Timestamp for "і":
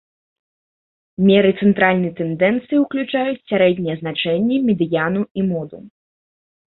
5.41-5.45